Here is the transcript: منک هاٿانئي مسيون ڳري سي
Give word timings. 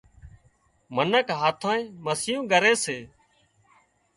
منک 0.95 1.27
هاٿانئي 1.41 1.81
مسيون 2.05 2.43
ڳري 2.51 2.73
سي 2.83 2.97